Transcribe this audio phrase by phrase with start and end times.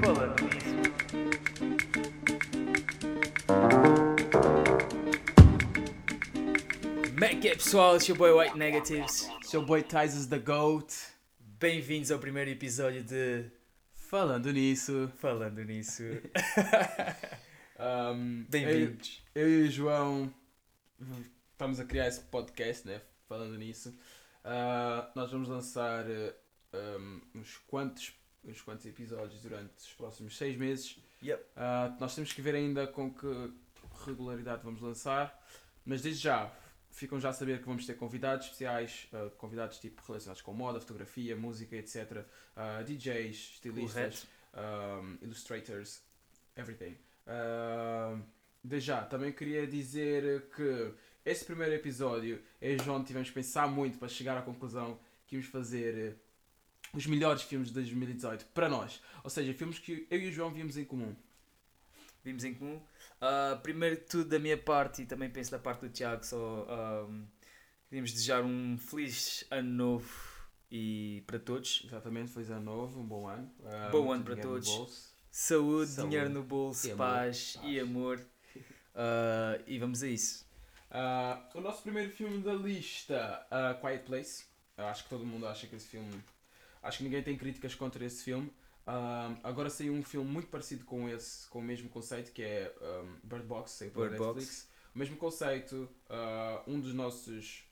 [0.00, 0.76] Falando nisso.
[7.08, 7.96] Como é que é pessoal?
[7.96, 9.30] It's your boy White Negatives.
[9.42, 10.92] Seu boy Ties the GOAT.
[11.38, 13.46] Bem-vindos ao primeiro episódio de
[13.94, 16.02] Falando nisso, Falando Nisso.
[17.80, 19.22] um, Bem-vindos.
[19.34, 20.34] Eu, eu e o João
[21.52, 23.00] estamos a criar esse podcast, né?
[23.26, 23.96] Falando nisso.
[24.44, 28.14] Ah, nós vamos lançar ah, um, uns, quantos,
[28.44, 30.98] uns quantos episódios durante os próximos seis meses.
[31.22, 31.44] Yep.
[31.56, 33.52] Ah, nós temos que ver ainda com que
[34.04, 35.40] regularidade vamos lançar,
[35.84, 36.52] mas desde já
[36.90, 40.80] ficam já a saber que vamos ter convidados especiais, ah, convidados tipo relacionados com moda,
[40.80, 42.24] fotografia, música, etc.
[42.56, 46.02] Ah, DJs, estilistas, um, illustrators,
[46.56, 46.96] everything.
[48.64, 53.34] Desde já, também queria dizer que esse primeiro episódio, eu e o João tivemos que
[53.34, 56.14] pensar muito para chegar à conclusão que íamos fazer eh,
[56.94, 59.00] os melhores filmes de 2018 para nós.
[59.24, 61.14] Ou seja, filmes que eu e o João vimos em comum.
[62.24, 62.80] Vimos em comum.
[63.20, 66.66] Ah, primeiro de tudo, da minha parte e também penso da parte do Tiago, só
[66.68, 67.24] ahm,
[67.88, 70.12] queríamos desejar um feliz ano novo
[70.70, 71.82] e para todos.
[71.86, 73.50] Exatamente, foi ano novo, um bom ano.
[73.64, 74.68] Ah, Bom ano para todos.
[75.30, 76.10] Saúde, Saúde.
[76.10, 76.98] dinheiro no bolso, E amor.
[77.06, 78.20] paz, e amor.
[78.94, 80.44] Ah, e vamos a isso.
[80.94, 84.44] Ah, o nosso primeiro filme da lista, ah, Quiet Place.
[84.76, 86.22] Acho que todo mundo acha que esse filme.
[86.82, 88.52] Acho que ninguém tem críticas contra esse filme.
[88.86, 92.74] Ah, agora saiu um filme muito parecido com esse, com o mesmo conceito, que é
[93.02, 94.34] um, Bird Box, saiu pela Bird Box.
[94.34, 94.68] Netflix.
[94.94, 95.88] O mesmo conceito,
[96.66, 97.64] um dos nossos.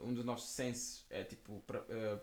[0.00, 1.62] Um dos nossos sensos é tipo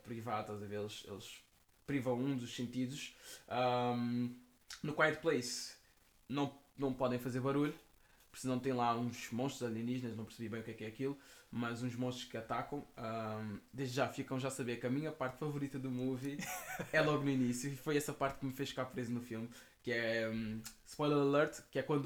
[0.03, 0.79] privado, ver?
[0.79, 1.43] Eles, eles
[1.85, 3.13] privam um dos sentidos.
[3.49, 4.35] Um,
[4.81, 5.73] no Quiet Place
[6.27, 7.73] não, não podem fazer barulho,
[8.29, 10.87] porque senão tem lá uns monstros alienígenas, não percebi bem o que é que é
[10.87, 11.17] aquilo,
[11.51, 12.85] mas uns monstros que atacam.
[12.97, 16.37] Um, desde já ficam já a saber que a minha parte favorita do movie
[16.93, 19.49] é logo no início, e foi essa parte que me fez ficar preso no filme,
[19.81, 22.05] que é um, spoiler alert, que é quando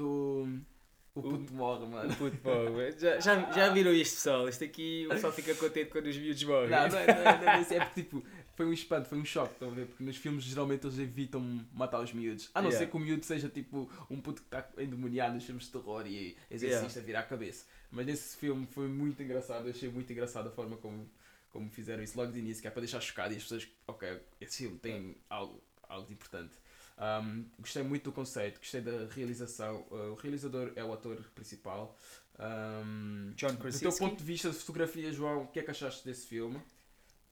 [1.14, 2.10] o, o puto morre, mano.
[2.12, 2.66] Futebol,
[2.98, 4.48] já, já, já viram isto, pessoal?
[4.48, 6.70] Isto aqui, o pessoal fica contente quando os miúdos morrem.
[6.70, 8.24] Não, não é, não é, não é, isso, é porque tipo,
[8.56, 9.86] foi um espanto, foi um choque, estão a ver?
[9.86, 11.40] Porque nos filmes geralmente eles evitam
[11.72, 12.50] matar os miúdos.
[12.54, 12.84] A não Yeah.
[12.86, 16.06] ser que o miúdo seja tipo um puto que está endemoniado nos filmes de terror
[16.06, 17.66] e exercista virar a cabeça.
[17.90, 21.08] Mas nesse filme foi muito engraçado, eu achei muito engraçado a forma como,
[21.50, 24.20] como fizeram isso logo de início, que é para deixar chocado e as pessoas, ok,
[24.40, 26.52] esse filme tem algo, algo de importante.
[26.96, 29.84] Um, gostei muito do conceito, gostei da realização.
[29.90, 31.96] Uh, o realizador é o ator principal.
[32.38, 33.98] Um, John do teu Krasinski.
[33.98, 36.60] ponto de vista de fotografia, João, o que é que achaste desse filme?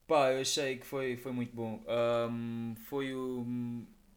[0.06, 1.82] Pá, eu achei que foi, foi muito bom.
[1.86, 3.46] Ahm, foi o,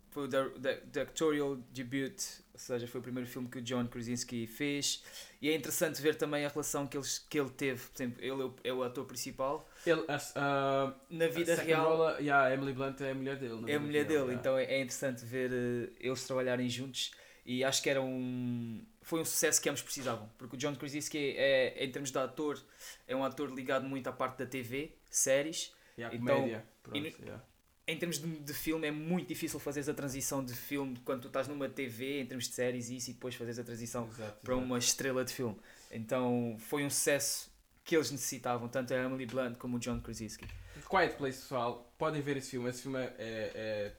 [0.09, 2.19] foi o dir- di- directorial debut,
[2.53, 5.03] ou seja, foi o primeiro filme que o John Krasinski fez.
[5.41, 7.81] E é interessante ver também a relação que, eles, que ele teve.
[7.87, 9.69] Por exemplo, ele é o, é ator principal.
[9.85, 13.63] Ele, a, Na vida real rola- yeah, a Emily Blunt é a mulher dele.
[13.71, 14.39] é a mulher real, dele, yeah.
[14.39, 17.11] então é, é interessante ver eh, eles trabalharem juntos.
[17.45, 18.83] E acho que era um.
[19.03, 20.27] Foi um sucesso que ambos precisavam.
[20.35, 22.59] Porque o John Krasinski, é, é, em termos de ator,
[23.07, 25.71] é um ator ligado muito à parte da TV, séries.
[25.97, 26.65] Yeah, então, comédia.
[26.83, 27.43] Pronto, e yeah.
[27.87, 31.27] em termos de, de filme é muito difícil fazeres a transição de filme quando tu
[31.27, 34.39] estás numa TV, em termos de séries e isso, e depois fazeres a transição Exato,
[34.43, 35.57] para uma estrela de filme.
[35.91, 40.47] Então foi um sucesso que eles necessitavam, tanto a Emily Blunt como o John Krasinski.
[40.89, 42.69] Quiet Place, pessoal, podem ver esse filme.
[42.69, 43.93] Esse filme é, é, é,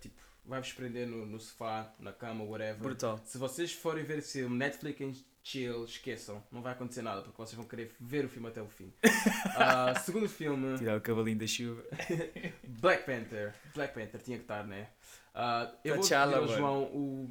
[0.47, 2.79] tipo, vai-vos prender no, no sofá, na cama, whatever.
[2.79, 3.21] Brutal.
[3.25, 5.13] Se vocês forem ver esse filme, Netflix and
[5.43, 8.69] chill, esqueçam, não vai acontecer nada, porque vocês vão querer ver o filme até o
[8.69, 8.93] fim.
[9.59, 11.83] Ah, segundo filme, Tirar o cavalinho da chuva.
[12.81, 13.55] Black Panther.
[13.75, 14.89] Black Panther tinha que estar, né?
[15.35, 16.59] Ah, eu vou T'Challa, pedir ao.
[16.59, 17.31] João o,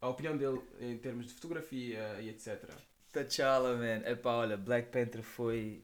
[0.00, 2.70] a opinião dele em termos de fotografia e etc.
[3.12, 4.08] T'Challa, man.
[4.08, 5.82] Epá, olha, Black Panther foi.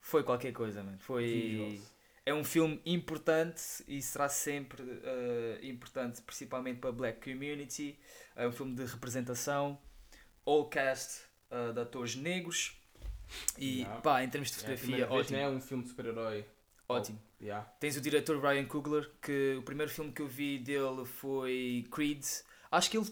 [0.00, 0.98] Foi qualquer coisa, man.
[0.98, 1.24] Foi.
[1.24, 1.95] Visuals.
[2.26, 7.96] É um filme importante e será sempre eh, importante, principalmente para a Black Community.
[8.34, 9.78] É um filme de representação,
[10.44, 12.76] all cast eh, de atores negros.
[13.58, 14.00] E Yeah.
[14.02, 15.38] pá, em termos de É fotografia, vez, ótimo.
[15.38, 15.48] né?
[15.48, 16.44] um filme de super-herói.
[16.88, 17.20] ótimo.
[17.40, 17.64] Yeah.
[17.80, 22.24] Tens o diretor Ryan Coogler, que o primeiro filme que eu vi dele foi Creed.
[22.70, 23.06] Acho que ele.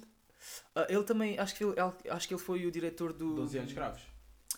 [0.75, 1.38] ah, ele também.
[1.38, 1.75] Acho que ele,
[2.10, 3.34] acho que ele foi o diretor do.
[3.37, 4.02] 12 anos escravos.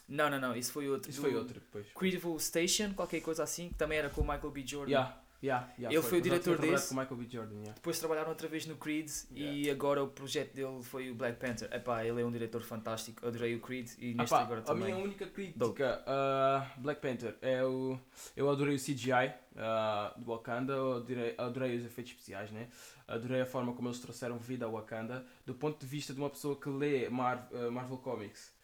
[0.08, 0.56] Não, não, não.
[0.56, 1.10] Isso foi outro.
[1.10, 1.86] Isso do foi outro depois.
[1.94, 4.64] Credible Station, qualquer coisa assim, que também era com o Michael B.
[4.66, 4.90] Jordan.
[4.90, 6.88] Yeah, yeah, yeah, Ele foi o já tinha diretor desse.
[6.88, 7.26] com o Michael B.
[7.28, 7.72] Jordan, yeah.
[7.74, 11.68] Depois trabalharam outra vez no Creed e agora o projeto dele foi o Black Panther.
[11.72, 13.26] Epá, ele é um diretor fantástico.
[13.26, 14.92] Adorei o Creed e neste pá, agora a também.
[14.92, 17.98] minha única crítica a Black Panther é o.
[18.36, 22.68] Eu adorei o CGI ah, do Wakanda, eu adorei, adorei os efeitos especiais, né?
[23.08, 25.24] Adorei a forma como eles trouxeram vida ao Wakanda.
[25.44, 28.55] Do ponto de vista de uma pessoa que lê ah, Marvel Comics,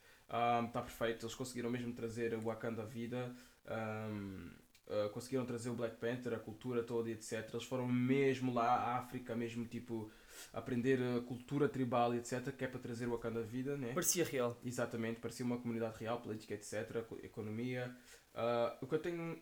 [0.67, 1.25] está perfeito.
[1.27, 3.35] Eles conseguiram mesmo trazer o Wakanda à vida.
[3.67, 4.51] ahm,
[4.89, 7.49] ah, conseguiram trazer o Black Panther, a cultura toda e etc.
[7.55, 10.11] Eles foram mesmo lá à África, mesmo tipo
[10.53, 12.51] aprender a cultura tribal e etc.
[12.53, 13.93] Que é para trazer o Wakanda à vida, né?
[13.93, 14.59] Parecia real.
[14.65, 17.95] Exatamente, parecia uma comunidade real, política, etc., co- economia.
[18.35, 19.41] Ah, o que eu tenho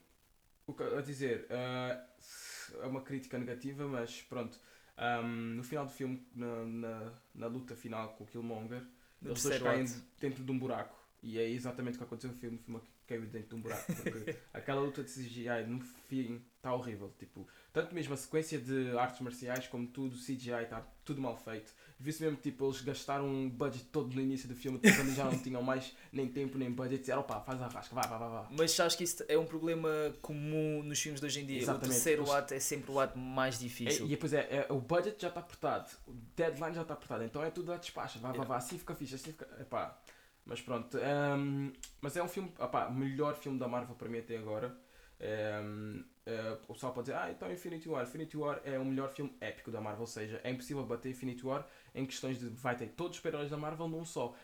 [0.67, 2.07] o que- a dizer ah,
[2.83, 4.59] é uma crítica negativa, mas pronto.
[4.97, 8.83] Ahm, no final do filme, na, na, na luta final com o Killmonger,
[9.21, 10.03] No eles terceiro caem ato.
[10.21, 10.99] dentro de um buraco.
[11.23, 12.57] E é exatamente o que aconteceu no filme.
[12.57, 13.93] O filme caiu dentro de um buraco.
[13.95, 17.13] Porque aquela luta de CGI no fim está horrível.
[17.19, 21.73] Tipo, tanto mesmo a sequência de artes marciais como tudo, CGI está tudo mal feito.
[21.99, 25.25] Viu-se mesmo tipo, eles gastaram um budget todo no início do filme, tipo, quando já
[25.25, 27.01] não tinham mais nem tempo nem budget.
[27.01, 28.47] Disseram, opá, faz a rasca, vai, vai, vai, vai.
[28.51, 29.89] Mas sabes que isso é um problema
[30.23, 31.59] comum nos filmes de hoje em dia.
[31.59, 31.87] Exatamente.
[31.87, 34.05] O terceiro Eles- ato é sempre o ato mais difícil.
[34.05, 37.25] É, e depois é, é, o budget já está apertado, o deadline já está apertado,
[37.25, 38.49] então é tudo a despacha, vai, Yeah.
[38.49, 39.49] vai, assim fica fixe, assim fica.
[39.61, 39.99] Epá.
[40.47, 41.71] Mas pronto, ehm,
[42.01, 44.75] mas é um filme, opá, o melhor filme da Marvel para mim até agora.
[45.21, 48.05] Ehm, eh, o pessoal pode dizer, ah, então Infinity War.
[48.05, 51.47] Infinity War é o melhor filme épico da Marvel, ou seja, é impossível bater Infinity
[51.47, 54.35] War em questões de vai ter todos os super-heróis da Marvel num só.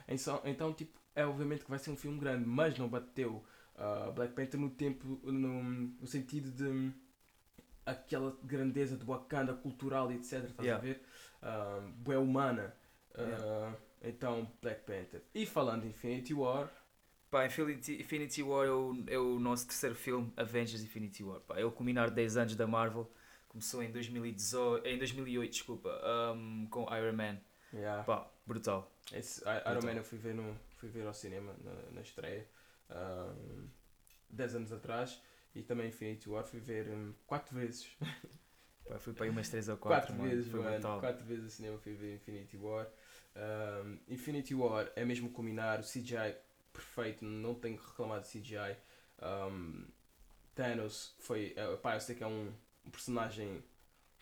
[0.45, 3.43] Então, tipo, é obviamente que vai ser um filme grande, mas não bateu
[3.77, 6.93] ah, Black Panther no tempo, no, no sentido de
[7.85, 10.45] aquela grandeza do Wakanda cultural e etc.
[10.45, 10.77] Estás Yeah.
[10.77, 11.03] a ver?
[11.43, 12.75] Uh, bué humana.
[13.15, 13.77] Uh, Yeah.
[14.03, 15.23] Então, Black Panther.
[15.35, 16.69] E falando de Infinity War,
[17.31, 21.41] Pá, Infinity, Infinity War é o, é o nosso terceiro filme, Avengers Infinity War.
[21.41, 23.11] Pá, é o culminar de 10 anos da Marvel.
[23.49, 25.91] Começou em, 2018, em 2008, desculpa,
[26.35, 27.39] um, com Iron Man.
[27.73, 28.91] yeah, Pá, brutal.
[29.13, 29.83] esse Iron.
[29.83, 32.47] Man eu fui ver, no, fui ver ao cinema na, na estreia,
[32.91, 33.69] um,
[34.31, 35.21] 10 anos atrás.
[35.55, 36.87] E também Infinity War fui ver
[37.27, 37.97] 4 vezes.
[38.87, 40.73] Pá, fui para aí umas 3 ou 4, 4 vezes, Foi mano.
[40.75, 41.01] brutal.
[41.01, 42.87] 4 vezes ao cinema fui ver Infinity War.
[43.35, 46.37] Um, Infinity War é mesmo combinar o CGI
[46.77, 48.77] perfeito, não tenho que reclamar de CGI.
[49.23, 49.85] Um,
[50.55, 51.53] Thanos foi.
[51.57, 52.53] eh, pá, eu sei que é um,
[52.85, 53.63] um personagem,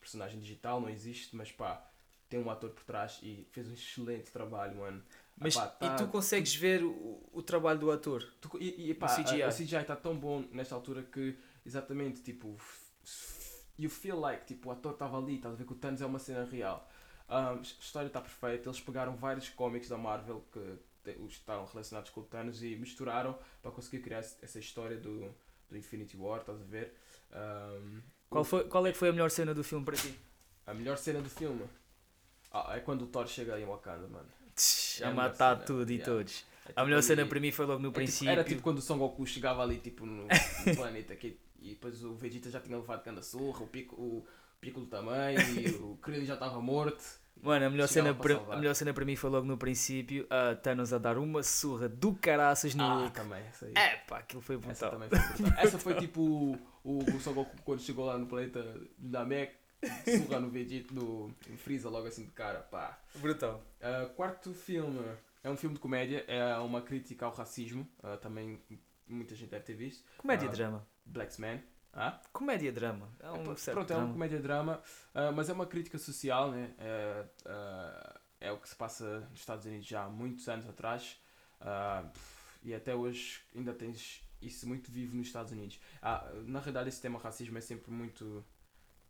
[0.00, 1.82] personagem digital, não existe, mas pá,
[2.28, 5.02] tem um ator por trás e fez um excelente trabalho, mano.
[5.38, 8.24] Mas Epá, tá- e tu consegues ver o, o trabalho do ator?
[8.40, 9.80] Tu- e, e pá, O CGI.
[9.80, 11.36] está tão bom nesta altura que
[11.66, 12.56] exatamente tipo
[13.78, 16.06] you feel like tipo, o ator estava ali, estás a ver que o Thanos é
[16.06, 16.88] uma cena real.
[17.28, 20.78] Um, a história está perfeita, eles pegaram vários cómics da Marvel que
[21.28, 25.34] estavam relacionados com o Thanos e misturaram para conseguir criar essa história do,
[25.70, 26.94] do Infinity War, estás a ver?
[27.32, 30.14] Um, Qual, foi, qual é que foi a melhor cena do filme para ti?
[30.66, 31.62] A melhor cena do filme
[32.50, 34.28] ah, é quando o Thor chega em Wakanda, mano.
[34.56, 36.12] Tch, É a matar cena, tudo e yeah.
[36.12, 36.44] todos.
[36.68, 38.30] É A melhor tipo cena para mim foi logo no É tipo- princípio.
[38.30, 40.28] era tipo quando o Son Goku chegava ali tipo no, no
[40.76, 44.26] planeta aqui, e depois o Vegeta já tinha levado cana surra, o Pico, o
[44.60, 47.02] Piccolo também, e o Krillin já estava morto.
[47.42, 50.26] Mano, a melhor, Chegava cena para a melhor cena para mim foi logo no princípio,
[50.30, 53.12] a Thanos a dar uma surra do caraças no Ah, Hulk.
[53.12, 53.72] também, essa aí.
[53.76, 54.90] É pá, aquilo foi essa brutal.
[54.92, 55.64] também foi brutal.
[55.64, 59.52] Essa foi tipo o, o, o Son Goku quando chegou lá no planeta da Mech,
[60.06, 62.98] surra no Vegeta, no no Freeza logo assim de cara, pá.
[63.16, 63.62] Brutal.
[63.82, 64.98] Ah, quarto filme
[65.42, 68.58] é um filme de comédia, é uma crítica ao racismo, ah, também
[69.06, 70.02] muita gente deve ter visto.
[70.16, 70.52] Comédia Ah.
[70.52, 70.86] drama.
[71.04, 71.62] Blacksman.
[72.32, 73.08] Comédia drama.
[73.20, 74.12] É É, um pr- certo pronto, é um drama.
[74.12, 74.82] comédia-drama,
[75.14, 76.74] ah, mas é uma crítica social, né?
[76.78, 81.18] É, ah, é o que se passa nos Estados Unidos já há muitos anos atrás
[82.12, 85.80] pff, e até hoje ainda tens isso muito vivo nos Estados Unidos.
[86.02, 88.44] Ah, na realidade, esse tema racismo é sempre muito,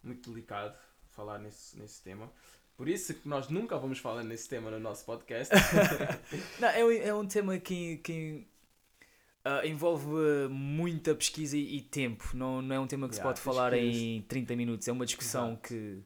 [0.03, 0.77] muito delicado
[1.11, 2.31] falar nesse, nesse tema.
[2.77, 5.53] Por isso que nós nunca vamos falar nesse tema no nosso podcast.
[6.61, 8.47] Não, é, um- é um tema que, que
[9.45, 10.09] ah, envolve
[10.51, 12.31] muita pesquisa e, e tempo.
[12.35, 14.05] Não, não é um tema que se Yeah, pode falar pesquisa.
[14.05, 14.89] em 30 minutos.
[14.89, 15.69] É uma discussão Exato.
[15.69, 16.03] que.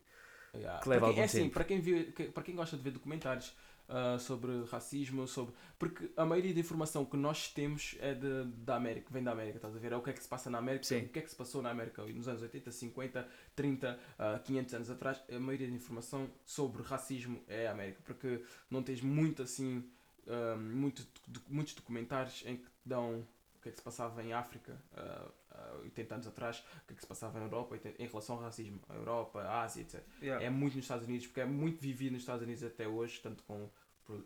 [0.54, 0.80] Yeah.
[0.80, 1.54] Que leva quem, algum é assim, tempo.
[1.54, 3.54] para quem, vê, para quem gosta de ver documentários
[3.88, 5.54] ah, sobre racismo, sobre.
[5.78, 9.57] Porque a maioria da informação que nós temos é de, da América, vem da América,
[9.57, 9.92] estás a ver?
[9.92, 11.04] É o que é que se passa na América, Sim.
[11.04, 14.75] o que é que se passou na América nos anos 80, 50, 30, ah, 500
[14.75, 15.23] anos atrás.
[15.35, 19.83] A maioria da informação sobre racismo é a América, porque não tens muito assim.
[20.28, 21.06] Ah, muito,
[21.49, 23.20] muitos documentários em que dão
[23.56, 26.92] o que é que se passava em África ah, ah, 80 anos atrás, o que
[26.92, 29.82] é que se passava na Europa 80 em relação ao racismo, a Europa, a Ásia,
[29.82, 33.20] etc é muito nos Estados Unidos, porque é muito vivido nos Estados Unidos até hoje,
[33.20, 33.68] tanto com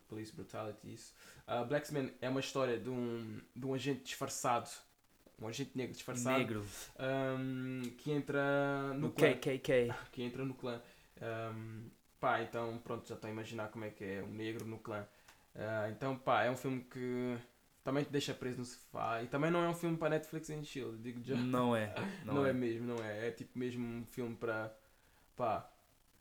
[0.08, 1.12] police brutality e isso.
[1.46, 4.70] Uh, Blacksman é uma história de um, de um agente disfarçado,
[5.40, 6.64] um agente negro disfarçado, Negro.
[7.00, 9.32] um, que entra no No clã.
[9.34, 9.92] KKK.
[10.12, 10.80] Que entra no clã.
[11.20, 11.90] Um,
[12.20, 15.06] pá, então pronto, já estou a imaginar como é que é um negro no clã.
[15.54, 17.36] Uh, então pá, é um filme que
[17.84, 20.64] também te deixa preso no sofá e também não é um filme para Netflix and
[20.64, 21.34] chill, digo já.
[21.36, 21.94] Não é.
[22.24, 22.50] Não, Não, é.
[22.50, 22.52] é.
[22.52, 23.28] mesmo, não é.
[23.28, 24.74] É tipo mesmo um filme para
[25.36, 25.68] pá,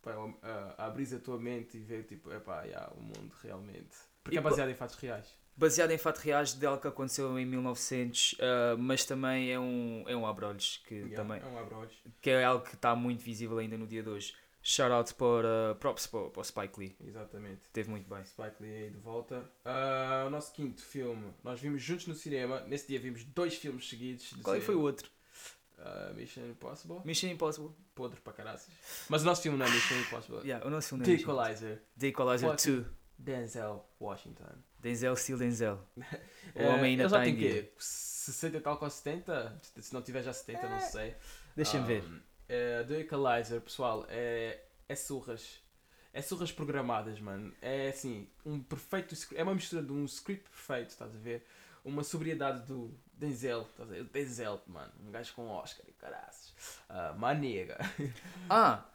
[0.02, 0.36] para uh,
[0.78, 4.42] abrir a tua mente e ver tipo, epá, yeah, o mundo realmente Porque E é
[4.42, 5.38] baseado em fatos reais.
[5.56, 10.04] baseado em fatos reais de algo que aconteceu em 1900, ah, mas também é um,
[10.08, 11.94] é um abrolhos, que, Yeah, também, É um abre-olhos.
[12.22, 14.34] que é algo que está muito visível ainda no dia de hoje.
[14.64, 17.62] Shout out para, props para, para o Spike Lee, Exatamente.
[17.74, 18.24] teve muito bem.
[18.24, 19.44] Spike Lee aí de volta.
[19.66, 22.60] Ah, o nosso quinto filme, nós vimos juntos no cinema.
[22.62, 24.34] Nesse dia vimos dois filmes seguidos.
[24.44, 25.10] Qual é foi o outro?
[25.80, 27.00] Ah, Mission Impossible.
[27.04, 27.72] Mission Impossible.
[27.96, 28.70] Podre para caraças.
[29.10, 30.40] Mas o nosso filme não é Mission Impossible.
[30.46, 31.82] Yeah, o nosso filme The é Mission Equalizer.
[31.98, 32.86] The Equalizer Fucking 2.
[33.18, 34.46] Denzel Washington.
[34.80, 35.80] Denzel, still Denzel.
[36.56, 37.64] O Eh, homem ainda está em dia.
[37.64, 37.72] quê?
[37.78, 39.60] 60 e tal com 70?
[39.80, 41.16] Se não tiver já 70, não sei.
[41.56, 42.04] Deixa-me ver.
[42.52, 45.62] Um, eh, The Equalizer, pessoal, é, é surras.
[46.14, 47.54] É surras programadas, mano.
[47.62, 49.16] É assim, um perfeito.
[49.34, 51.46] É uma mistura de um script perfeito, estás a ver?
[51.86, 54.04] Uma sobriedade do Denzel, estás a ver?
[54.04, 54.92] Denzel, mano.
[55.00, 56.54] Um gajo com Oscar e caraças.
[56.90, 57.78] Uh, manega.
[58.50, 58.86] Ah,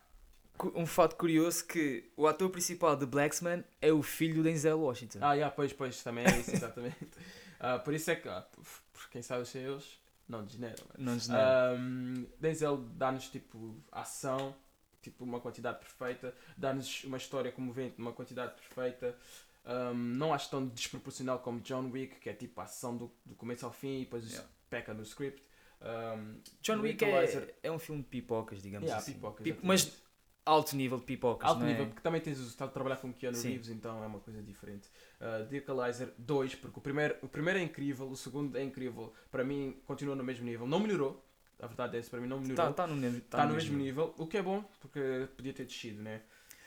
[0.75, 5.19] um fato curioso que o ator principal de Blacksman é o filho do Denzel Washington.
[5.23, 6.97] Ah, yeah, pois, pois, também é isso, exatamente.
[7.59, 9.99] Ah, por isso é que, por quem sabe ser eles,
[10.29, 11.19] não desneram, mano.
[11.29, 11.77] Não.
[11.79, 14.55] Um, Denzel dá-nos tipo ação,
[15.03, 19.17] tipo uma quantidade perfeita, dá-nos uma história comovente numa quantidade perfeita.
[19.65, 23.35] Um, não acho tão desproporcional como John Wick, que é tipo a ação do, do
[23.35, 24.49] começo ao fim e depois Yeah.
[24.71, 25.43] peca no script.
[25.81, 29.15] Um, John Wick é, é um filme de pipocas, digamos yeah, assim.
[29.15, 29.67] pipoca, Pip- exatamente.
[29.67, 30.06] mas
[30.47, 31.67] alto nível de pipocas, Alto é?
[31.67, 33.49] nível, porque também tens o estado de trabalhar com Keanu Sim.
[33.51, 34.89] Reeves, então é uma coisa diferente.
[35.21, 39.13] Uh, The Equalizer 2, porque o primeiro, o primeiro é incrível, o segundo é incrível,
[39.31, 41.23] para mim continua no mesmo nível, não melhorou,
[41.61, 42.71] a verdade é essa, para mim não melhorou.
[42.71, 45.53] Está tá no, ne- tá Está no mesmo nível, o que é bom, porque podia
[45.53, 46.23] ter descido, né?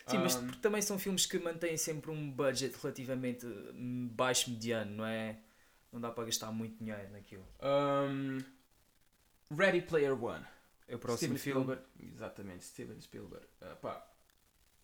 [0.05, 4.49] Sim, mas Um, porque também são filmes que mantêm sempre um budget relativamente hum, baixo,
[4.49, 5.37] mediano, não é?
[5.91, 7.45] Não dá para gastar muito dinheiro naquilo.
[7.61, 8.39] um,
[9.55, 10.43] Ready Player One.
[10.89, 11.75] É o próximo Steven filme.
[11.75, 12.13] Spielberg.
[12.15, 13.45] Exatamente, Steven Spielberg.
[13.61, 14.05] Uh, pá,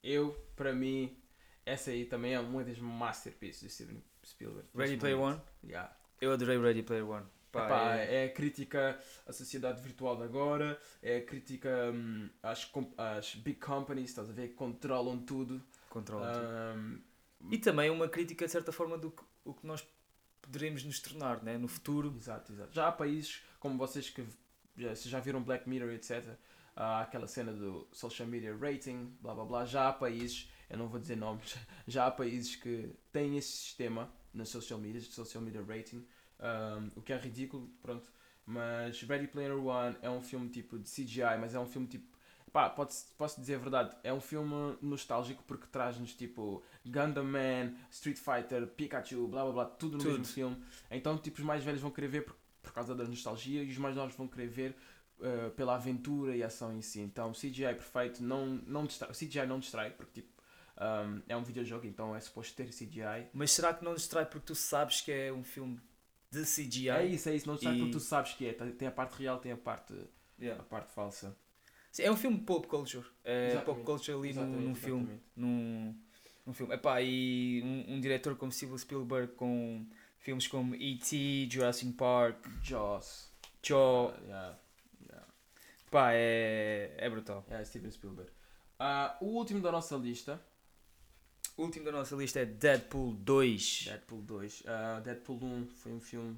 [0.04, 1.18] eu, para mim,
[1.66, 4.68] essa aí também é uma das masterpieces de Steven Spielberg.
[4.76, 5.20] Ready Player.
[5.20, 5.42] One?
[5.64, 5.96] Yeah.
[6.22, 7.26] Eu adorei Ready Player One.
[7.52, 8.30] Pá, Epá, é- é...
[8.30, 14.34] crítica à sociedade virtual de agora, é crítica hum, às, às big companies, estás a
[14.34, 15.64] ver, que controlam tudo.
[15.90, 16.80] controla tudo.
[16.80, 17.02] Hum,
[17.50, 19.88] E também uma crítica, de certa forma, do que, o que nós
[20.42, 21.58] poderemos nos tornar né?
[21.58, 22.14] no futuro.
[22.18, 22.74] Exato, exato.
[22.74, 24.24] Já há países como vocês que
[24.78, 26.24] já, se já viram Black Mirror, etc.
[26.76, 29.66] Há aquela cena do social media rating, blá blá blá.
[29.66, 31.56] Já há países, eu não vou dizer nomes,
[31.88, 36.06] já há países que têm esse sistema nas social media, social media rating,
[36.40, 38.10] um, o que é ridículo, pronto.
[38.46, 42.14] Mas Ready Player One é um filme tipo de CGI, mas é um filme tipo.
[42.52, 47.74] Pá, pode, posso dizer a verdade, é um filme nostálgico porque traz-nos tipo Gundam Man,
[47.92, 50.12] Street Fighter, Pikachu, blá blá blá, tudo no Tudo.
[50.12, 50.64] mesmo filme.
[50.90, 52.34] Então, tipo, os mais velhos vão querer ver por,
[52.66, 54.76] por causa da nostalgia e os mais novos vão querer ver
[55.20, 57.00] uh, pela aventura e ação em si.
[57.00, 60.34] Então, CGI perfeito, não, não distrai, CGI não distrai, porque tipo,
[60.78, 63.28] um, é um videojogo, então é suposto ter CGI.
[63.34, 65.80] Mas será que não distrai porque tu sabes que é um filme
[66.32, 66.90] de CGI?
[66.90, 68.54] É isso, é isso, não distrai E- porque tu sabes que é.
[68.54, 69.94] Tem tem a parte real, tem a parte,
[70.38, 70.62] Yeah.
[70.62, 71.34] a parte falsa.
[71.92, 73.06] Sim, É um filme pop culture.
[73.24, 73.66] É Exatamente.
[73.66, 75.02] pop culture ali num, Exatamente, num filme.
[75.04, 75.24] exatamente.
[75.38, 75.96] Num,
[76.46, 76.74] num filme.
[76.74, 79.88] Epá, e um, um diretor como Steven Spielberg com
[80.26, 83.30] filmes como E.T., Jurassic Park, Jaws.
[83.62, 84.08] Jaw.
[84.08, 84.58] Uh, yeah,
[85.08, 85.28] yeah.
[85.92, 87.46] Pá, é, é brutal.
[87.48, 88.32] É Steven Spielberg.
[88.80, 90.42] Ah, o último da nossa lista,
[91.56, 93.84] O último da nossa lista é Deadpool 2.
[93.86, 94.64] Deadpool 2.
[94.66, 96.38] Ah, Deadpool 1 foi um filme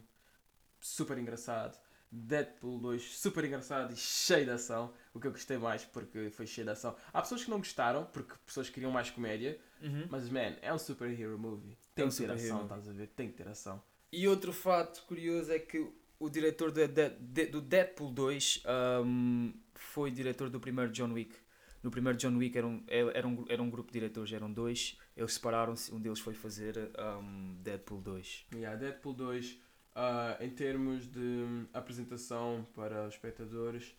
[0.81, 1.79] super engraçado.
[2.11, 4.93] Deadpool 2 super engraçado e cheio de ação.
[5.13, 6.93] O que eu gostei mais porque foi cheio de ação.
[7.13, 9.57] Há pessoas que não gostaram porque pessoas queriam mais comédia.
[9.81, 10.07] Uhum.
[10.09, 11.77] Mas man, é um superhero movie.
[11.97, 13.07] Tem É um que ter ação, estás a ver?
[13.07, 13.81] Tem que ter ação.
[14.11, 15.85] E outro fato curioso é que
[16.19, 21.35] o diretor de- de- de- do Deadpool 2 ahm, foi diretor do primeiro John Wick.
[21.83, 24.97] No primeiro John Wick era um, era um, era um grupo de diretores, eram dois.
[25.15, 28.45] Eles separaram-se, um deles foi fazer ahm, Deadpool 2.
[28.53, 29.57] Yeah, Deadpool 2,
[29.95, 33.95] ah, em termos de apresentação para os espectadores,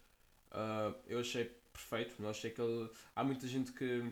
[0.50, 2.14] ah, eu achei perfeito.
[2.22, 4.02] Eu achei que ele, há muita gente que,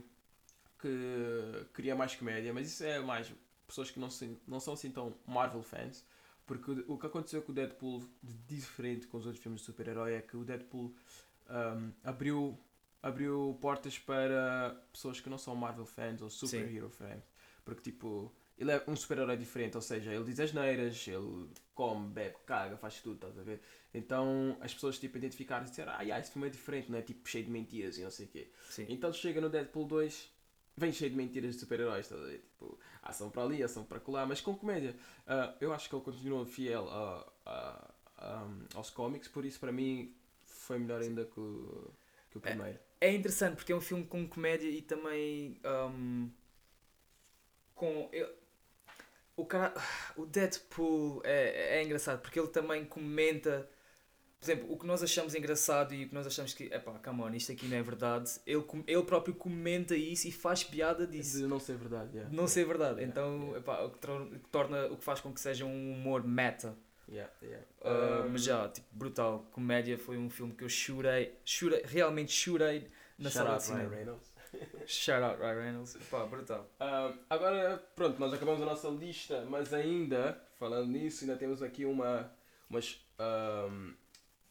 [0.81, 3.33] que queria mais comédia, mas isso é mais
[3.67, 6.05] pessoas que não, se, não são assim tão Marvel fans.
[6.47, 9.67] Porque o, o que aconteceu com o Deadpool de diferente com os outros filmes de
[9.67, 10.95] super-herói é que o Deadpool
[11.51, 12.59] hum, abriu,
[13.03, 17.25] abriu portas para pessoas que não são Marvel fans ou super-hero fans.
[17.65, 22.09] Porque tipo, ele é um super-herói diferente, ou seja, ele diz as neiras, ele come,
[22.09, 23.61] bebe, caga, faz tudo, estás a ver?
[23.93, 27.03] Então as pessoas tipo identificaram e disseram, ah, yeah, esse filme é diferente, não é
[27.03, 28.49] tipo cheio de mentiras e não sei o quê.
[28.71, 28.87] Sim.
[28.89, 30.31] Então chega no Deadpool 2,
[30.77, 32.39] vem cheio de mentiras de super-heróis, estás a ver?
[32.41, 34.95] Tipo, ação para ali, ação para colar, mas com comédia.
[35.27, 39.73] Ah, eu acho que ele continua fiel a, a- a- aos cómics, por isso para
[39.73, 40.15] mim
[40.45, 41.91] foi melhor ainda que o,
[42.31, 42.43] que o É.
[42.51, 42.79] primeiro.
[43.01, 46.29] É interessante porque é um filme com comédia e também ahm,
[47.75, 48.09] com.
[48.13, 48.35] eu-
[49.37, 49.75] o cara,
[50.17, 53.69] o Deadpool é, é engraçado porque ele também comenta,
[54.39, 57.23] por exemplo, o que nós achamos engraçado e o que nós achamos que, epá, come
[57.23, 61.39] on, isto aqui não é verdade, ele, ele próprio comenta isso e faz piada disso.
[61.39, 62.31] De não ser verdade, yeah.
[62.31, 63.01] De não ser verdade.
[63.01, 63.59] Yeah, Então, yeah.
[63.59, 63.99] epá, o, que
[64.51, 66.77] torna, o que faz com que seja um humor meta.
[67.09, 67.65] Yeah, yeah.
[67.81, 69.47] Uh, Um, mas já, tipo, brutal.
[69.53, 72.89] Comédia foi um filme que eu chorei, chorei realmente chorei
[73.19, 73.95] na shout sala de Ryan cinema.
[73.97, 74.37] Reynolds.
[74.87, 75.97] Shout out Ryan Reynolds.
[76.11, 76.69] Pá, brutal.
[76.81, 81.85] Um, agora, pronto, nós acabamos a nossa lista, mas ainda, falando nisso, ainda temos aqui
[81.85, 82.31] uma,
[82.71, 83.01] umas,
[83.71, 83.95] um,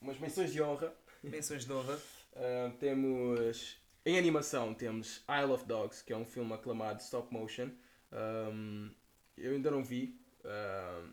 [0.05, 0.93] umas menções de honra.
[1.24, 2.00] Menções de honra.
[2.35, 7.69] Um, temos, em animação, temos Isle of Dogs, que é um filme aclamado stop motion.
[8.12, 8.91] Um,
[9.38, 11.12] eu ainda não vi, um,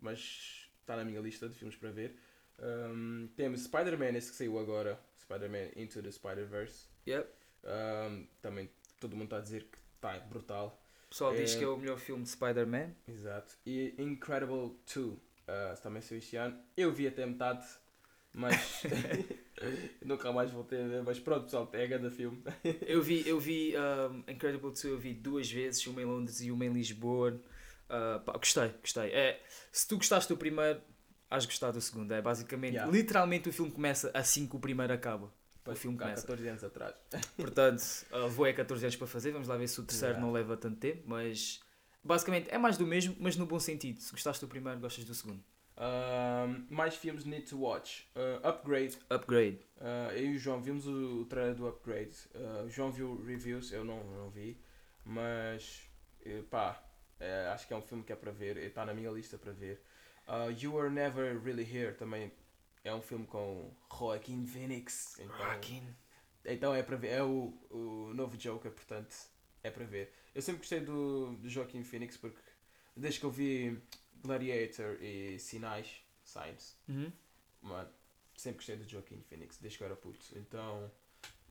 [0.00, 2.16] mas está na minha lista de filmes para ver.
[2.60, 6.86] Um, temos Spider-Man, esse que saiu agora, Spider-Man Into the Spider-Verse.
[7.06, 7.28] Yep.
[8.42, 8.70] Também
[9.00, 10.82] todo mundo está a dizer que está brutal.
[11.06, 11.58] O pessoal diz É.
[11.58, 12.90] que é o melhor filme de Spider-Man.
[13.06, 13.56] Exato.
[13.64, 15.18] E Incredible 2 uh,
[15.82, 16.60] também saiu este ano.
[16.76, 17.66] Eu vi até metade,
[18.38, 18.82] mas
[20.04, 21.02] nunca mais voltei a ver.
[21.02, 22.42] Mas pronto, pessoal, é grande filme.
[22.86, 26.50] Eu vi, eu vi um, Incredible 2, eu vi duas vezes, uma em Londres e
[26.50, 27.40] uma em Lisboa.
[27.88, 29.10] Uh, pá, gostei, gostei.
[29.10, 29.42] É,
[29.72, 30.80] se tu gostaste do primeiro,
[31.30, 32.12] has gostado do segundo.
[32.12, 32.90] É basicamente, Yeah.
[32.92, 35.32] literalmente o filme começa assim que o primeiro acaba.
[35.66, 36.22] O filme começa.
[36.22, 36.94] 14 anos atrás.
[37.36, 40.26] Portanto, uh, levou é 14 anos para fazer, vamos lá ver se o terceiro Yeah.
[40.26, 41.60] não leva tanto tempo, mas
[42.02, 44.00] basicamente é mais do mesmo, mas no bom sentido.
[44.00, 45.42] Se gostaste do primeiro, gostas do segundo.
[46.68, 48.08] Mais filmes need to watch.
[48.16, 48.96] Uh, Upgrade.
[49.10, 49.60] Upgrade.
[49.80, 52.14] Uh, eu e o João vimos o, o trailer do Upgrade.
[52.34, 54.60] Uh, o João viu reviews, eu não, não vi.
[55.04, 55.88] Mas,
[56.22, 56.82] eh, pá,
[57.18, 58.58] eh, acho que é um filme que é para ver.
[58.58, 59.80] Está na minha lista para ver.
[60.60, 62.30] You Were Never Really Here também
[62.84, 65.18] é um filme com Joaquin Phoenix.
[65.18, 65.96] Então, Rockin'.
[66.44, 67.08] então é para ver.
[67.08, 69.16] É o, o novo Joker, portanto
[69.62, 70.12] é para ver.
[70.34, 72.38] Eu sempre gostei do, do Joaquin Phoenix porque
[72.94, 73.80] desde que eu vi
[74.24, 75.88] Gladiator e Sinais,
[76.24, 77.12] Signs, Uhum.
[77.62, 77.88] Mano,
[78.36, 80.24] sempre gostei do Joaquin Phoenix, desde que eu era puto.
[80.36, 80.90] Então,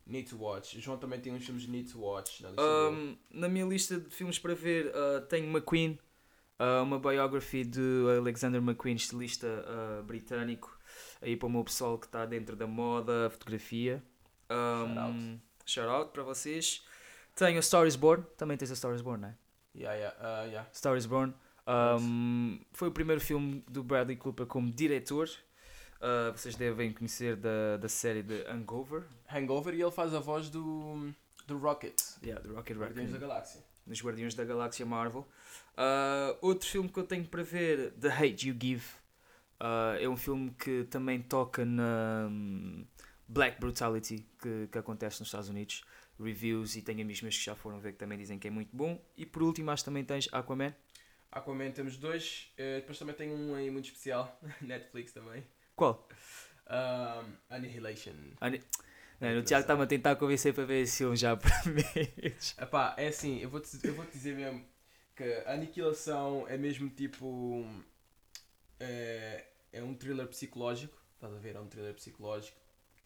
[0.05, 0.79] need to watch.
[0.79, 2.49] João também tem uns filmes de need to watch na.
[2.51, 5.99] Um, na minha lista de filmes para ver, uh, tenho McQueen,
[6.59, 7.81] uh, uma biography de
[8.17, 10.77] Alexander McQueen, estilista uh, britânico,
[11.21, 14.01] aí para o meu pessoal que está dentro da moda, fotografia.
[14.49, 15.41] Um, Shout out.
[15.65, 16.85] shout out para vocês.
[17.35, 19.37] Tenho a Star is Born, também tens a Star is Born, não é?
[19.75, 20.69] Yeah, yeah, uh, yeah.
[20.73, 21.33] Star is Born.
[21.67, 25.29] Um, foi o primeiro filme do Bradley Cooper como diretor.
[25.97, 29.03] Uh, vocês devem conhecer da, da série de Hangover.
[29.29, 31.11] Hangover e ele faz a voz do,
[31.45, 31.99] do Rocket.
[32.23, 33.17] Yeah, do Rocket Guardiões da.
[33.17, 33.63] Galáxia.
[33.85, 35.27] nos Guardiões da Galáxia Marvel.
[35.73, 38.85] Uh, outro filme que eu tenho para ver, The Hate You Give,
[39.59, 42.85] uh, é um filme que também toca na hum,
[43.27, 45.83] Black Brutality que, que acontece nos Estados Unidos.
[46.19, 48.75] Reviews e tenho amigos meus que já foram ver que também dizem que é muito
[48.75, 48.99] bom.
[49.15, 50.73] E por último, acho que também tens Aquaman.
[51.31, 52.51] Aquaman temos dois.
[52.57, 54.39] eh, depois também tem um aí muito especial.
[54.61, 55.43] Netflix também.
[55.75, 56.07] Qual?
[56.69, 58.13] Um, Annihilation.
[59.19, 62.55] Não, o Tiago está-me a tentar convencer para ver esse filme já para mês.
[62.59, 64.63] Epá, é assim, eu vou-te eu vou -te dizer mesmo
[65.15, 67.65] que a Aniquilação é mesmo tipo.
[68.79, 70.95] É, é um thriller psicológico.
[71.15, 71.55] Estás a ver?
[71.55, 72.57] É um thriller psicológico.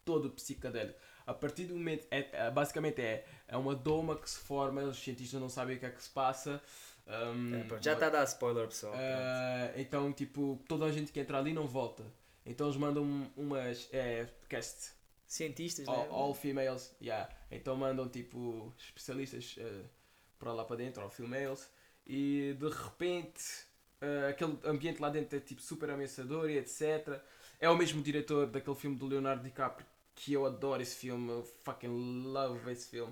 [0.04, 1.00] Todo psicadélico.
[1.26, 2.06] A partir do momento.
[2.12, 5.80] É, é- basicamente é, é uma doma que se forma, os cientistas não sabem o
[5.80, 6.62] que é que se passa.
[7.12, 8.94] Um, É, já está a dar spoiler, pessoal.
[8.96, 12.04] ah, então, tipo, toda a gente que entra ali não volta.
[12.46, 13.88] Então eles mandam umas.
[13.92, 14.94] É, cast
[15.28, 16.08] Cientistas, all, né?
[16.12, 17.30] all females, yeah.
[17.50, 19.84] Então mandam tipo especialistas eh,
[20.38, 21.72] para lá para dentro, all females,
[22.06, 23.42] e de repente
[24.02, 27.22] eh, aquele ambiente lá dentro é tipo super ameaçador e etc.
[27.62, 29.88] É o mesmo diretor daquele filme do Leonardo DiCaprio
[30.24, 33.12] que eu adoro esse filme, eu fucking love esse filme.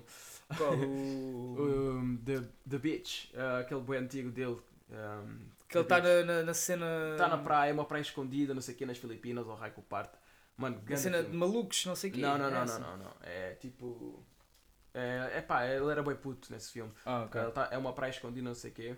[0.56, 0.72] Qual?
[0.78, 1.56] O...
[1.98, 4.58] Um, the, the Beach, eh, aquele bem antigo dele.
[4.90, 6.86] um, Que ele está na, na, na cena.
[7.18, 9.72] Tá na praia, é uma praia escondida, não sei o que, nas Filipinas, ou raio
[9.72, 10.16] que o parte.
[10.56, 11.32] Mano, Na cena filme.
[11.32, 12.20] de malucos, não sei o quê.
[12.20, 12.78] Não, não, É não, essa?
[12.78, 13.12] não, não, não.
[13.22, 14.22] É tipo.
[14.94, 16.92] É, é pá, ele era bem puto nesse filme.
[17.04, 17.40] Ah, ok.
[17.40, 18.96] Ele tá- é uma praia escondida, não sei o quê.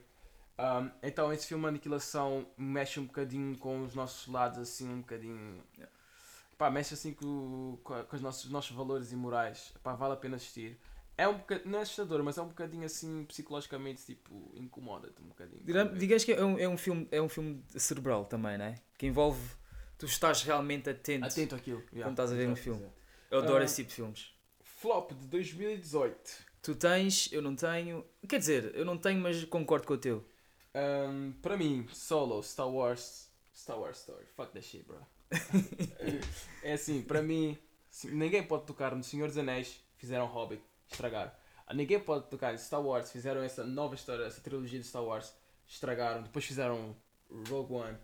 [0.59, 5.63] Um, então esse filme Aniquilação mexe um bocadinho com os nossos lados, assim, um bocadinho.
[5.77, 5.93] Yeah.
[6.63, 9.73] Pá, mexe assim com, com, os nossos, nossos valores e morais.
[9.83, 10.79] Pá, vale a pena assistir.
[11.19, 15.27] É um bocadinho, não é assustador, mas é um bocadinho assim, psicologicamente, tipo, incomoda-te um
[15.27, 15.61] bocadinho.
[15.65, 18.77] Diga- Digamos que é um, é um filme, é um filme cerebral também, né?
[18.97, 19.41] Que envolve.
[19.99, 21.27] Tu estás realmente atento.
[21.27, 21.81] Atento àquilo.
[21.93, 22.05] yeah.
[22.05, 22.81] Quando estás a ver um filme.
[22.83, 22.95] exato.
[23.33, 23.65] Eu adoro Ah.
[23.65, 24.33] esse tipo de filmes.
[24.63, 26.31] Flop de 2018.
[26.63, 28.05] Tu tens, eu não tenho.
[28.29, 30.25] Quer dizer, eu não tenho, mas concordo com o teu.
[30.77, 34.99] Um, para mim, Solo, Star Wars, Star Wars Story, fuck that shit, bro.
[36.63, 37.57] é assim, para mim,
[38.05, 41.31] ninguém pode tocar no Senhor dos Anéis, fizeram Hobbit, estragaram.
[41.67, 45.05] Ah, Ninguém pode tocar em Star Wars, fizeram essa nova história, essa trilogia de Star
[45.05, 45.35] Wars,
[45.67, 46.23] estragaram.
[46.23, 46.97] Depois fizeram
[47.49, 47.97] Rogue One.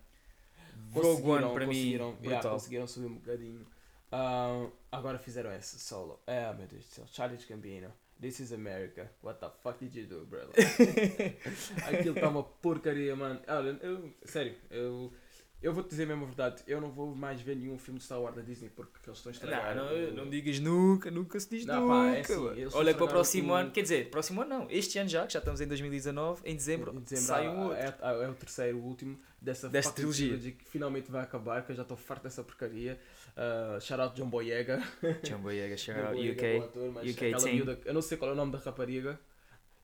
[0.93, 1.91] Rogue One para mim,
[2.23, 3.65] yeah, conseguiram subir um bocadinho.
[4.11, 6.19] Ah, agora fizeram essa solo.
[6.25, 7.05] É, meu Deus do céu.
[7.07, 7.93] Charlie Gambino.
[8.19, 9.09] This is America.
[9.21, 10.51] What the fuck did you do, brother?
[11.87, 13.39] Aquilo está uma porcaria, mano.
[13.47, 15.13] Olha, eu, sério, eu,
[15.61, 16.63] eu vou-te dizer mesmo a verdade.
[16.67, 19.29] Eu não vou mais ver nenhum filme de Star Wars da Disney porque eles estão
[19.29, 19.75] a estragar.
[19.75, 21.93] Não, não, não digas nunca, nunca se diz Não, nunca.
[21.93, 25.09] pá, é assim, Olha para o próximo ano, quer dizer, próximo ano não, este ano
[25.09, 27.77] já, que já estamos em 2019, em dezembro, Em dezembro sai um outro.
[27.77, 30.27] É, é o terceiro, o último dessa Desta trilogia.
[30.29, 32.99] trilogy que finalmente vai acabar, que eu já estou farto dessa porcaria.
[33.35, 34.81] Uh, shout out John Boyega.
[35.23, 36.57] John Boyega, shout out é UK.
[36.57, 37.55] ator, UK team.
[37.55, 39.19] miúda- eu não sei qual é o nome da rapariga.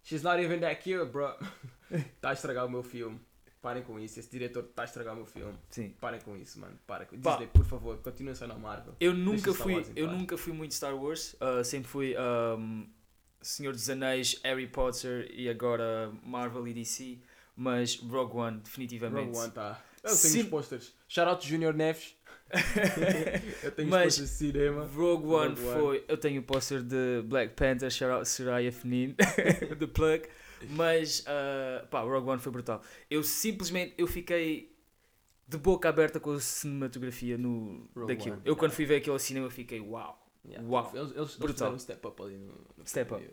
[0.04, 1.34] She's not even that cute, bro.
[1.92, 3.20] Está a estragar o meu filme.
[3.66, 4.20] Parem com isso.
[4.20, 5.52] Esse diretor está a estragar o meu filme.
[5.72, 5.90] Sim.
[6.00, 6.78] Parem com isso, mano.
[6.86, 7.18] Parem com.
[7.18, 8.94] Disney, por favor, continuem só na Marvel.
[9.00, 10.18] Eu nunca fui, eu paz.
[10.20, 12.84] nunca fui muito Star Wars, ah, sempre fui ahm,
[13.42, 17.18] Senhor dos Anéis, Harry Potter e agora Marvel e DC,
[17.56, 19.26] mas Rogue One definitivamente.
[19.30, 19.84] Rogue One tá.
[20.04, 20.42] Eu tenho Sim.
[20.44, 20.94] os posters.
[21.08, 22.16] Shout out Junior Neves.
[23.64, 24.82] eu tenho Mas- os posters de cinema.
[24.86, 25.80] Rogue One Rogue One.
[25.80, 26.06] foi.
[26.08, 30.24] Eu tenho o póster de Black Panther, shout out Soraya Fenin, The Plug.
[30.70, 32.82] Mas, ah, pá, Rogue One foi brutal.
[33.10, 34.76] Eu simplesmente eu fiquei
[35.48, 38.36] de boca aberta com a cinematografia no, Rogue daquilo.
[38.36, 40.22] One, eu, quando fui ver aquilo ao cinema, fiquei uau.
[40.48, 40.68] Yeah.
[40.68, 40.92] Uau.
[40.94, 41.54] Eles, eles, eles Brutal.
[41.54, 43.30] fizeram um step up ali no, no Step up.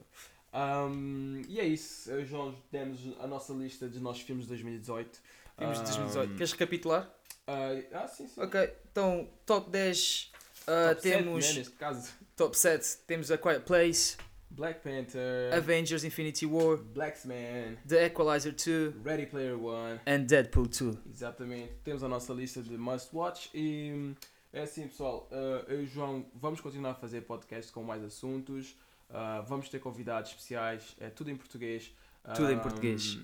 [0.54, 5.20] Um, e é isso, eu João demos a nossa lista dos nossos filmes de 2018.
[5.58, 6.30] Filmes de 2018.
[6.32, 7.14] Um, Queres recapitular?
[7.46, 8.40] ah, ah, sim, sim.
[8.40, 10.32] Ok, então, top 10.
[10.66, 12.10] ah, Top sete, temos né, neste caso.
[12.36, 12.98] top 7.
[13.06, 14.16] Temos A Quiet Place,
[14.52, 20.00] Black Panther, Avengers Infinity War, Blacksman, The Equalizer 2 Ready Player One.
[20.06, 20.98] and Deadpool 2.
[21.10, 21.72] Exatamente.
[21.82, 24.14] Temos a nossa lista de must watch e
[24.52, 28.02] é assim pessoal, ah, eu e o João vamos continuar a fazer podcast com mais
[28.04, 28.76] assuntos.
[29.10, 31.94] ah, vamos ter convidados especiais, é tudo em português.
[32.36, 33.18] Tudo em português.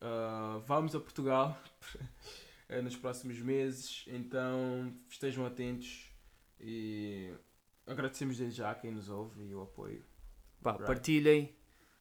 [0.00, 1.58] ah, vamos a Portugal
[2.68, 6.10] eh, nos próximos meses, então estejam atentos
[6.60, 7.32] e
[7.86, 10.02] agradecemos desde já a quem nos ouve e o apoio.
[10.64, 10.86] Pá, Right.
[10.86, 11.54] partilhem.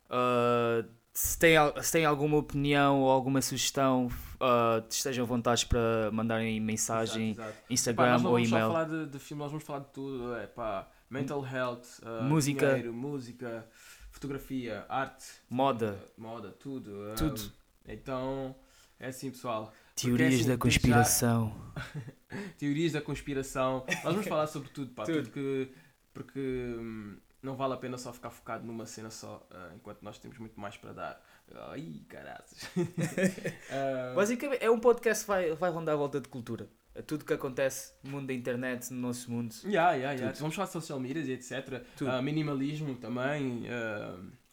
[0.09, 6.09] Ah, se, têm, se têm alguma opinião ou alguma sugestão, ah, estejam à vontade para
[6.11, 7.61] mandarem mensagem, Exato, exato.
[7.67, 8.71] Pá, Instagram nós não ou vamos só e-mail.
[8.71, 10.33] falar de, de filme, nós vamos falar de tudo.
[10.35, 12.67] É, pá, mental health, uh, Música.
[12.69, 13.67] dinheiro, música,
[14.09, 16.89] fotografia, arte, Moda, uh, moda, tudo.
[17.11, 17.51] uh, Tudo.
[17.87, 18.55] Então,
[18.99, 19.71] é assim, pessoal.
[19.95, 21.53] teorias assim, da conspiração.
[22.57, 23.83] Teorias da conspiração.
[24.03, 25.03] Nós vamos falar sobre tudo, pá.
[25.03, 25.17] Tudo.
[25.23, 25.71] Tudo que.
[26.13, 30.17] Porque hum, não vale a pena só ficar focado numa cena só, uh, enquanto nós
[30.17, 31.21] temos muito mais para dar.
[31.69, 32.63] Ai, caraças.
[32.75, 36.69] Uh, Basicamente, é um podcast que vai, vai rondar a volta de cultura.
[36.95, 39.53] É tudo que acontece no mundo da internet, no nosso mundo.
[39.65, 40.31] Yeah, yeah, yeah.
[40.31, 40.41] Tudo.
[40.41, 41.83] Vamos falar de social media e etc.
[41.97, 42.11] Tudo.
[42.11, 43.63] Ah, minimalismo também,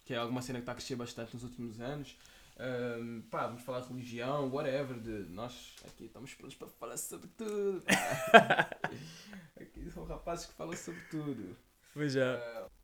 [0.05, 2.17] que é alguma cena que está a crescer bastante nos últimos anos.
[3.31, 4.99] Pá, vamos falar de religião, whatever.
[4.99, 7.85] De, nós aqui estamos prontos para falar sobre tudo.
[9.61, 11.57] aqui são rapazes que falam sobre tudo.
[11.95, 12.39] Pois já.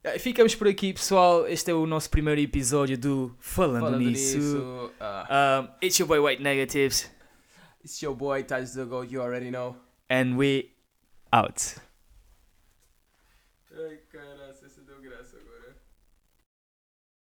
[0.05, 1.47] Ah, Ficamos por aqui, pessoal.
[1.49, 4.37] Este é o nosso primeiro episódio do Falando, falando Nisso.
[4.37, 7.11] nisso, ah, Um, it's your boy White Negatives,
[7.85, 9.77] it's your boy Taj Zago, you already know.
[10.09, 10.71] and we
[11.33, 11.75] out.